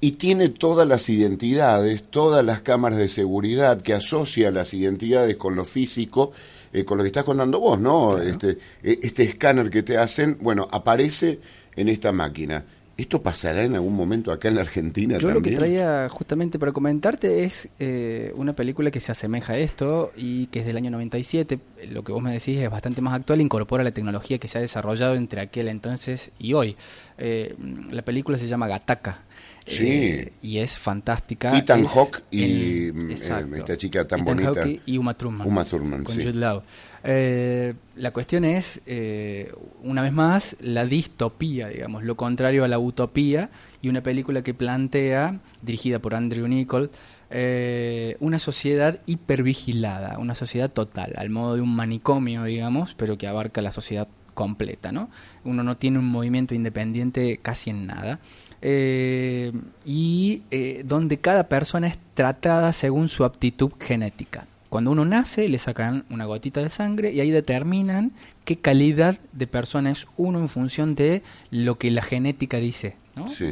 y 0.00 0.12
tiene 0.12 0.48
todas 0.48 0.88
las 0.88 1.08
identidades, 1.08 2.04
todas 2.04 2.44
las 2.44 2.62
cámaras 2.62 2.98
de 2.98 3.08
seguridad 3.08 3.82
que 3.82 3.94
asocia 3.94 4.50
las 4.50 4.72
identidades 4.74 5.36
con 5.36 5.54
lo 5.54 5.64
físico, 5.64 6.32
eh, 6.72 6.84
con 6.84 6.98
lo 6.98 7.04
que 7.04 7.08
estás 7.08 7.24
contando 7.24 7.60
vos, 7.60 7.78
¿no? 7.78 8.18
Este, 8.18 8.56
eh, 8.82 8.98
este 9.02 9.24
escáner 9.24 9.70
que 9.70 9.82
te 9.82 9.98
hacen, 9.98 10.38
bueno, 10.40 10.68
aparece 10.72 11.38
en 11.76 11.88
esta 11.88 12.12
máquina. 12.12 12.64
¿Esto 13.00 13.22
pasará 13.22 13.62
en 13.64 13.74
algún 13.74 13.96
momento 13.96 14.30
acá 14.30 14.48
en 14.48 14.56
la 14.56 14.60
Argentina 14.60 15.16
Yo 15.16 15.30
lo 15.30 15.40
que 15.40 15.52
traía 15.52 16.06
justamente 16.10 16.58
para 16.58 16.70
comentarte 16.70 17.44
es 17.44 17.70
eh, 17.78 18.30
una 18.36 18.52
película 18.52 18.90
que 18.90 19.00
se 19.00 19.10
asemeja 19.10 19.54
a 19.54 19.56
esto 19.56 20.12
y 20.18 20.48
que 20.48 20.60
es 20.60 20.66
del 20.66 20.76
año 20.76 20.90
97. 20.90 21.58
Lo 21.88 22.04
que 22.04 22.12
vos 22.12 22.22
me 22.22 22.30
decís 22.30 22.58
es 22.58 22.68
bastante 22.68 23.00
más 23.00 23.14
actual, 23.14 23.40
incorpora 23.40 23.82
la 23.82 23.92
tecnología 23.92 24.36
que 24.36 24.48
se 24.48 24.58
ha 24.58 24.60
desarrollado 24.60 25.14
entre 25.14 25.40
aquel 25.40 25.68
entonces 25.68 26.30
y 26.38 26.52
hoy. 26.52 26.76
Eh, 27.16 27.56
la 27.90 28.02
película 28.02 28.36
se 28.36 28.46
llama 28.46 28.68
Gataka. 28.68 29.22
Sí. 29.70 29.88
Eh, 29.88 30.32
y 30.42 30.58
es 30.58 30.78
fantástica. 30.78 31.56
Ethan 31.56 31.86
Hawke 31.86 32.22
y 32.30 32.90
mm, 32.92 33.10
esta 33.12 33.76
chica 33.76 34.06
tan 34.06 34.20
Ethan 34.20 34.36
bonita. 34.36 34.64
y 34.86 34.98
Uma 34.98 35.14
Thurman. 35.16 35.46
Uma 35.46 35.64
Thurman, 35.64 36.04
con 36.04 36.14
Jude 36.14 36.34
Law. 36.34 36.62
Eh, 37.02 37.74
la 37.96 38.10
cuestión 38.10 38.44
es, 38.44 38.82
eh, 38.86 39.52
una 39.82 40.02
vez 40.02 40.12
más, 40.12 40.56
la 40.60 40.84
distopía, 40.84 41.68
digamos, 41.68 42.04
lo 42.04 42.16
contrario 42.16 42.64
a 42.64 42.68
la 42.68 42.78
utopía, 42.78 43.50
y 43.80 43.88
una 43.88 44.02
película 44.02 44.42
que 44.42 44.52
plantea, 44.52 45.40
dirigida 45.62 45.98
por 45.98 46.14
Andrew 46.14 46.46
Nichol, 46.46 46.90
eh, 47.30 48.16
una 48.20 48.38
sociedad 48.38 49.00
hipervigilada, 49.06 50.18
una 50.18 50.34
sociedad 50.34 50.70
total, 50.70 51.14
al 51.16 51.30
modo 51.30 51.54
de 51.54 51.62
un 51.62 51.74
manicomio, 51.74 52.44
digamos, 52.44 52.94
pero 52.94 53.16
que 53.16 53.28
abarca 53.28 53.62
la 53.62 53.72
sociedad 53.72 54.08
completa, 54.34 54.92
¿no? 54.92 55.10
Uno 55.44 55.62
no 55.62 55.76
tiene 55.76 55.98
un 55.98 56.06
movimiento 56.06 56.54
independiente 56.54 57.38
casi 57.42 57.70
en 57.70 57.86
nada. 57.86 58.20
Y 58.62 60.42
donde 60.84 61.18
cada 61.18 61.48
persona 61.48 61.86
es 61.86 61.98
tratada 62.14 62.72
según 62.72 63.08
su 63.08 63.24
aptitud 63.24 63.72
genética. 63.80 64.46
Cuando 64.68 64.92
uno 64.92 65.04
nace, 65.04 65.48
le 65.48 65.58
sacan 65.58 66.04
una 66.10 66.26
gotita 66.26 66.60
de 66.60 66.70
sangre 66.70 67.10
y 67.10 67.18
ahí 67.18 67.32
determinan 67.32 68.12
qué 68.44 68.56
calidad 68.56 69.18
de 69.32 69.48
persona 69.48 69.90
es 69.90 70.06
uno 70.16 70.38
en 70.38 70.48
función 70.48 70.94
de 70.94 71.22
lo 71.50 71.76
que 71.76 71.90
la 71.90 72.02
genética 72.02 72.58
dice. 72.58 72.94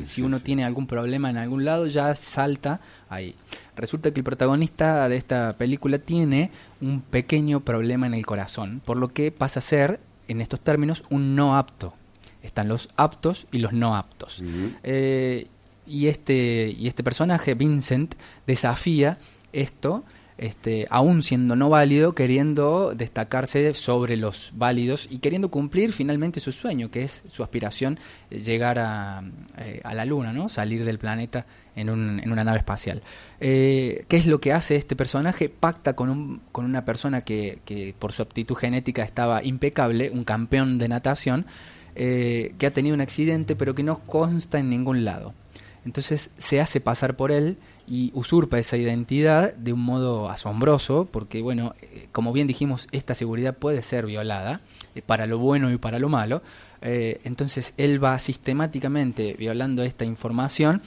si 0.04 0.22
uno 0.22 0.40
tiene 0.40 0.64
algún 0.64 0.86
problema 0.86 1.28
en 1.28 1.36
algún 1.36 1.64
lado, 1.64 1.88
ya 1.88 2.14
salta 2.14 2.80
ahí. 3.08 3.34
Resulta 3.74 4.12
que 4.12 4.20
el 4.20 4.24
protagonista 4.24 5.08
de 5.08 5.16
esta 5.16 5.54
película 5.58 5.98
tiene 5.98 6.50
un 6.80 7.00
pequeño 7.00 7.60
problema 7.60 8.06
en 8.06 8.14
el 8.14 8.24
corazón, 8.24 8.80
por 8.84 8.96
lo 8.96 9.08
que 9.08 9.32
pasa 9.32 9.58
a 9.58 9.62
ser, 9.62 9.98
en 10.28 10.40
estos 10.40 10.60
términos, 10.60 11.02
un 11.10 11.34
no 11.34 11.56
apto. 11.56 11.94
Están 12.42 12.68
los 12.68 12.88
aptos 12.96 13.46
y 13.52 13.58
los 13.58 13.72
no 13.72 13.96
aptos. 13.96 14.42
Eh, 14.82 15.46
y, 15.86 16.06
este, 16.06 16.74
y 16.78 16.86
este 16.86 17.02
personaje, 17.02 17.54
Vincent, 17.54 18.14
desafía 18.46 19.18
esto 19.52 20.04
este, 20.38 20.86
aún 20.88 21.22
siendo 21.22 21.56
no 21.56 21.68
válido, 21.68 22.14
queriendo 22.14 22.94
destacarse 22.94 23.74
sobre 23.74 24.16
los 24.16 24.52
válidos 24.54 25.08
y 25.10 25.18
queriendo 25.18 25.50
cumplir 25.50 25.92
finalmente 25.92 26.38
su 26.38 26.52
sueño, 26.52 26.90
que 26.92 27.02
es 27.02 27.24
su 27.28 27.42
aspiración, 27.42 27.98
eh, 28.30 28.38
llegar 28.38 28.78
a, 28.78 29.22
eh, 29.58 29.80
a 29.82 29.94
la 29.94 30.04
Luna, 30.04 30.32
¿no? 30.32 30.48
salir 30.48 30.84
del 30.84 30.98
planeta 30.98 31.44
en, 31.74 31.90
un, 31.90 32.20
en 32.20 32.30
una 32.30 32.44
nave 32.44 32.58
espacial. 32.58 33.02
Eh, 33.40 34.04
¿Qué 34.08 34.16
es 34.16 34.26
lo 34.26 34.40
que 34.40 34.52
hace 34.52 34.76
este 34.76 34.94
personaje? 34.94 35.48
Pacta 35.48 35.94
con, 35.94 36.08
un, 36.08 36.40
con 36.52 36.64
una 36.64 36.84
persona 36.84 37.22
que, 37.22 37.58
que 37.64 37.94
por 37.98 38.12
su 38.12 38.22
aptitud 38.22 38.54
genética 38.54 39.02
estaba 39.02 39.42
impecable, 39.42 40.10
un 40.10 40.22
campeón 40.22 40.78
de 40.78 40.88
natación, 40.88 41.46
que 41.98 42.66
ha 42.66 42.72
tenido 42.72 42.94
un 42.94 43.00
accidente 43.00 43.56
pero 43.56 43.74
que 43.74 43.82
no 43.82 43.98
consta 43.98 44.58
en 44.58 44.70
ningún 44.70 45.04
lado. 45.04 45.34
Entonces 45.84 46.30
se 46.38 46.60
hace 46.60 46.80
pasar 46.80 47.16
por 47.16 47.32
él 47.32 47.56
y 47.86 48.10
usurpa 48.14 48.58
esa 48.58 48.76
identidad 48.76 49.54
de 49.54 49.72
un 49.72 49.80
modo 49.80 50.28
asombroso, 50.28 51.08
porque 51.10 51.40
bueno, 51.40 51.74
eh, 51.80 52.08
como 52.12 52.32
bien 52.32 52.46
dijimos, 52.46 52.88
esta 52.92 53.14
seguridad 53.14 53.56
puede 53.56 53.80
ser 53.82 54.04
violada 54.04 54.60
eh, 54.94 55.00
para 55.00 55.26
lo 55.26 55.38
bueno 55.38 55.70
y 55.70 55.78
para 55.78 55.98
lo 55.98 56.10
malo. 56.10 56.42
Eh, 56.82 57.20
entonces 57.24 57.74
él 57.76 58.02
va 58.02 58.18
sistemáticamente 58.18 59.34
violando 59.38 59.82
esta 59.82 60.04
información, 60.04 60.82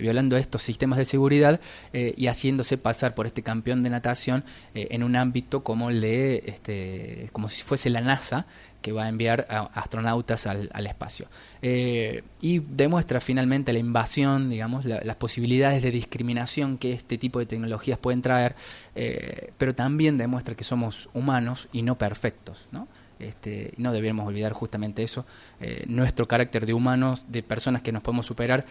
violando 0.00 0.38
estos 0.38 0.62
sistemas 0.62 0.98
de 0.98 1.04
seguridad 1.04 1.60
y 1.92 2.26
haciéndose 2.28 2.78
pasar 2.78 3.14
por 3.14 3.26
este 3.26 3.42
campeón 3.42 3.82
de 3.82 3.90
natación 3.90 4.42
en 4.72 5.02
un 5.02 5.14
ámbito 5.14 5.62
como 5.62 5.90
el 5.90 6.00
de, 6.00 6.42
este, 6.46 7.28
como 7.32 7.48
si 7.48 7.62
fuese 7.62 7.90
la 7.90 8.00
NASA, 8.00 8.46
que 8.84 8.92
va 8.92 9.04
a 9.04 9.08
enviar 9.08 9.46
astronautas 9.72 10.46
al, 10.46 10.86
espacio. 10.86 11.26
Eh, 11.62 12.22
y 12.42 12.58
demuestra 12.58 13.18
finalmente 13.18 13.72
la 13.72 13.78
invasión, 13.78 14.50
digamos, 14.50 14.84
las 14.84 15.16
posibilidades 15.16 15.82
de 15.82 15.90
discriminación 15.90 16.76
que 16.76 16.92
este 16.92 17.16
tipo 17.16 17.38
de 17.38 17.46
tecnologías 17.46 17.98
pueden 17.98 18.20
traer, 18.20 18.54
eh, 18.94 19.52
pero 19.56 19.74
también 19.74 20.18
demuestra 20.18 20.54
que 20.54 20.64
somos 20.64 21.08
humanos 21.14 21.66
y 21.72 21.80
no 21.80 21.96
perfectos, 21.96 22.68
¿no? 22.72 22.86
Este, 23.18 23.72
no 23.76 23.92
deberíamos 23.92 24.26
olvidar 24.26 24.52
justamente 24.52 25.02
eso, 25.02 25.24
eh, 25.60 25.84
nuestro 25.86 26.26
carácter 26.26 26.66
de 26.66 26.74
humanos, 26.74 27.24
de 27.28 27.42
personas 27.42 27.82
que 27.82 27.92
nos 27.92 28.02
podemos 28.02 28.26
superar 28.26 28.64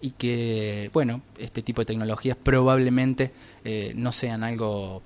y 0.00 0.10
que, 0.12 0.90
bueno, 0.92 1.22
este 1.38 1.62
tipo 1.62 1.82
de 1.82 1.86
tecnologías 1.86 2.36
probablemente 2.36 3.32
no 3.94 4.12
sean 4.12 4.44
algo 4.44 5.02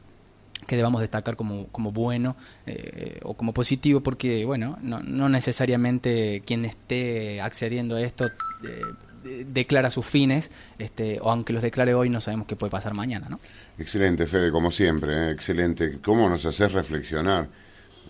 que 0.67 0.77
debamos 0.77 1.01
destacar 1.01 1.37
como, 1.37 1.69
como 1.69 1.93
bueno 1.93 2.37
eh, 2.67 3.21
o 3.23 3.35
como 3.35 3.53
positivo, 3.53 4.01
porque 4.01 4.45
bueno, 4.45 4.79
no, 4.83 5.29
necesariamente 5.29 6.43
quien 6.45 6.65
esté 6.65 7.41
accediendo 7.41 7.97
a 7.97 8.03
esto 8.03 8.27
eh, 8.27 9.45
declara 9.47 9.91
sus 9.91 10.07
fines, 10.07 10.51
este, 10.79 11.19
o 11.21 11.31
aunque 11.31 11.53
los 11.53 11.63
declare 11.63 11.95
hoy, 11.95 12.09
no 12.09 12.21
sabemos 12.21 12.47
qué 12.47 12.57
puede 12.57 12.71
pasar 12.71 12.95
mañana, 12.95 13.29
¿no? 13.29 13.41
Excelente, 13.79 14.27
Fede, 14.27 14.51
como 14.51 14.71
siempre, 14.71 15.29
¿eh? 15.29 15.31
excelente. 15.33 15.99
¿Cómo 16.03 16.29
nos 16.29 16.45
haces 16.47 16.73
reflexionar? 16.73 17.49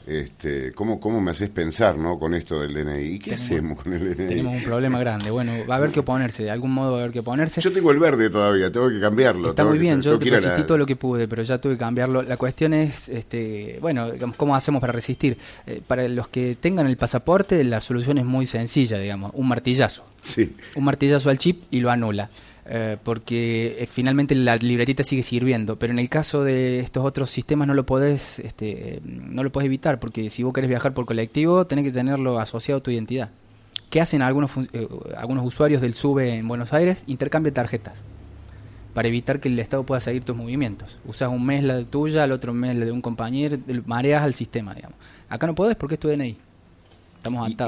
Este, 0.06 0.72
¿cómo, 0.72 1.00
¿Cómo 1.00 1.20
me 1.20 1.32
haces 1.32 1.50
pensar 1.50 1.98
¿no? 1.98 2.16
con 2.16 2.32
esto 2.34 2.60
del 2.60 2.74
DNI? 2.74 3.14
¿Y 3.14 3.18
qué 3.18 3.34
hacemos 3.34 3.82
con 3.82 3.92
el 3.92 4.14
DNI? 4.14 4.28
Tenemos 4.28 4.56
un 4.56 4.62
problema 4.62 5.00
grande. 5.00 5.30
Bueno, 5.32 5.52
va 5.68 5.74
a 5.74 5.78
haber 5.78 5.90
que 5.90 6.00
oponerse, 6.00 6.44
de 6.44 6.50
algún 6.52 6.72
modo 6.72 6.92
va 6.92 6.98
a 6.98 7.00
haber 7.00 7.12
que 7.12 7.18
oponerse. 7.18 7.60
Yo 7.60 7.72
tengo 7.72 7.90
el 7.90 7.98
verde 7.98 8.30
todavía, 8.30 8.70
tengo 8.70 8.88
que 8.88 9.00
cambiarlo. 9.00 9.50
Está 9.50 9.64
muy 9.64 9.78
bien, 9.78 10.00
yo 10.02 10.16
resistí 10.16 10.62
todo 10.62 10.78
lo 10.78 10.86
que 10.86 10.94
pude, 10.94 11.26
pero 11.26 11.42
ya 11.42 11.58
tuve 11.58 11.72
que 11.72 11.78
cambiarlo. 11.78 12.22
La 12.22 12.36
cuestión 12.36 12.72
es, 12.72 13.08
este, 13.08 13.78
bueno, 13.80 14.12
digamos, 14.12 14.36
¿cómo 14.36 14.54
hacemos 14.54 14.80
para 14.80 14.92
resistir? 14.92 15.36
Eh, 15.66 15.82
para 15.84 16.06
los 16.06 16.28
que 16.28 16.54
tengan 16.54 16.86
el 16.86 16.96
pasaporte, 16.96 17.64
la 17.64 17.80
solución 17.80 18.18
es 18.18 18.24
muy 18.24 18.46
sencilla, 18.46 18.98
digamos, 18.98 19.32
un 19.34 19.48
martillazo. 19.48 20.04
Sí. 20.20 20.54
Un 20.76 20.84
martillazo 20.84 21.30
al 21.30 21.38
chip 21.38 21.64
y 21.72 21.80
lo 21.80 21.90
anula. 21.90 22.30
Eh, 22.68 22.96
porque 23.02 23.76
eh, 23.78 23.86
finalmente 23.86 24.34
la 24.34 24.56
libretita 24.56 25.04
sigue 25.04 25.22
sirviendo, 25.22 25.78
pero 25.78 25.92
en 25.92 26.00
el 26.00 26.08
caso 26.08 26.42
de 26.42 26.80
estos 26.80 27.04
otros 27.04 27.30
sistemas 27.30 27.68
no 27.68 27.74
lo 27.74 27.86
podés, 27.86 28.40
este, 28.40 29.00
no 29.04 29.44
lo 29.44 29.52
podés 29.52 29.66
evitar, 29.66 30.00
porque 30.00 30.30
si 30.30 30.42
vos 30.42 30.52
querés 30.52 30.68
viajar 30.68 30.92
por 30.92 31.06
colectivo, 31.06 31.66
tenés 31.66 31.84
que 31.84 31.92
tenerlo 31.92 32.40
asociado 32.40 32.80
a 32.80 32.82
tu 32.82 32.90
identidad. 32.90 33.30
¿Qué 33.88 34.00
hacen 34.00 34.20
algunos, 34.20 34.50
eh, 34.72 34.88
algunos 35.16 35.46
usuarios 35.46 35.80
del 35.80 35.94
SUBE 35.94 36.34
en 36.34 36.48
Buenos 36.48 36.72
Aires? 36.72 37.04
Intercambian 37.06 37.54
tarjetas 37.54 38.02
para 38.94 39.08
evitar 39.08 39.38
que 39.38 39.48
el 39.48 39.58
Estado 39.60 39.84
pueda 39.84 40.00
seguir 40.00 40.24
tus 40.24 40.34
movimientos. 40.34 40.98
Usas 41.04 41.28
un 41.28 41.46
mes 41.46 41.62
la 41.62 41.84
tuya, 41.84 42.24
el 42.24 42.32
otro 42.32 42.52
mes 42.52 42.74
la 42.74 42.86
de 42.86 42.90
un 42.90 43.02
compañero, 43.02 43.58
mareas 43.84 44.24
al 44.24 44.34
sistema, 44.34 44.74
digamos. 44.74 44.98
Acá 45.28 45.46
no 45.46 45.54
podés 45.54 45.76
porque 45.76 45.94
es 45.94 46.00
tu 46.00 46.08
DNI. 46.08 46.36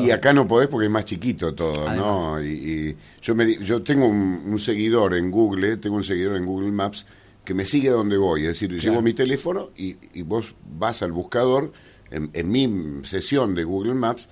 Y, 0.01 0.11
acá 0.11 0.33
no 0.33 0.47
podés 0.47 0.69
porque 0.69 0.87
es 0.87 0.93
más 0.93 1.05
chiquito 1.05 1.55
todo, 1.55 1.93
¿no? 1.95 2.43
Y, 2.43 2.97
yo, 3.23 3.35
me, 3.35 3.57
yo 3.57 3.83
tengo 3.83 4.07
un, 4.07 4.59
seguidor 4.59 5.15
en 5.15 5.31
Google, 5.31 5.77
tengo 5.79 5.97
un 5.97 6.05
seguidor 6.05 6.37
en 6.37 6.47
Google 6.47 6.73
Maps 6.73 7.07
que 7.45 7.55
me 7.55 7.65
sigue 7.65 7.91
donde 7.91 8.17
voy. 8.17 8.43
Es 8.43 8.49
decir, 8.49 8.79
llevo 8.81 9.03
mi 9.03 9.15
teléfono 9.15 9.71
y, 9.77 9.95
vos 10.23 10.55
vas 10.79 11.03
al 11.03 11.13
buscador 11.13 11.73
en, 12.11 12.31
en, 12.33 12.51
mi 12.51 13.05
sesión 13.05 13.55
de 13.55 13.65
Google 13.65 13.95
Maps 13.95 14.29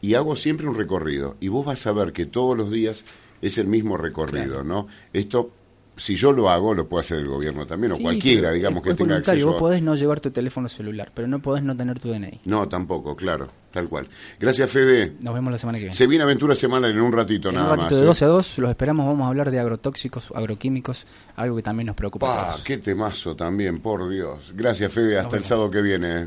y 0.00 0.14
hago 0.14 0.36
siempre 0.36 0.68
un 0.68 0.74
recorrido. 0.74 1.36
Y 1.40 1.48
vos 1.48 1.64
vas 1.64 1.86
a 1.86 1.92
ver 1.92 2.12
que 2.12 2.26
todos 2.26 2.56
los 2.56 2.70
días 2.70 3.04
es 3.42 3.58
el 3.58 3.66
mismo 3.66 3.96
recorrido, 3.96 4.64
¿no? 4.64 4.88
Esto 5.12 5.52
si 5.98 6.16
yo 6.16 6.32
lo 6.32 6.48
hago, 6.48 6.74
lo 6.74 6.88
puede 6.88 7.02
hacer 7.02 7.18
el 7.18 7.28
gobierno 7.28 7.66
también, 7.66 7.92
o 7.92 7.98
cualquiera, 7.98 8.52
digamos, 8.52 8.82
que 8.82 8.94
tenga 8.94 9.16
acceso. 9.16 9.48
Vos 9.48 9.56
podés 9.56 9.82
no 9.82 9.94
llevar 9.94 10.20
tu 10.20 10.30
teléfono 10.30 10.68
celular, 10.68 11.10
pero 11.12 11.28
no 11.28 11.40
podés 11.40 11.62
no 11.62 11.76
tener 11.76 11.98
tu 11.98 12.10
DNI. 12.10 12.40
No, 12.44 12.68
tampoco, 12.68 13.16
claro, 13.16 13.48
tal 13.70 13.88
cual. 13.88 14.08
Gracias, 14.38 14.70
Fede. 14.70 15.14
Nos 15.20 15.34
vemos 15.34 15.52
la 15.52 15.58
semana 15.58 15.78
que 15.78 15.84
viene. 15.84 15.96
Se 15.96 16.06
viene 16.06 16.24
Aventura 16.24 16.54
Semanal 16.54 16.92
en 16.92 17.00
un 17.00 17.12
ratito 17.12 17.52
nada 17.52 17.68
más. 17.68 17.76
un 17.76 17.82
ratito 17.84 18.00
de 18.00 18.06
12 18.06 18.24
¿eh? 18.24 18.28
a 18.28 18.30
2, 18.30 18.58
los 18.58 18.70
esperamos, 18.70 19.06
vamos 19.06 19.24
a 19.24 19.28
hablar 19.28 19.50
de 19.50 19.58
agrotóxicos, 19.58 20.32
agroquímicos, 20.34 21.06
algo 21.36 21.56
que 21.56 21.62
también 21.62 21.88
nos 21.88 21.96
preocupa. 21.96 22.54
Ah, 22.54 22.56
qué 22.64 22.78
temazo 22.78 23.34
también, 23.36 23.80
por 23.80 24.08
Dios. 24.08 24.52
Gracias, 24.54 24.92
Fede, 24.92 25.18
hasta 25.18 25.36
el 25.36 25.44
sábado 25.44 25.70
que 25.70 25.82
viene. 25.82 26.26